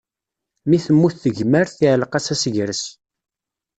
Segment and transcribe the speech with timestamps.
[0.69, 2.83] Mi temmut tegmert, iɛalleq-as asegres.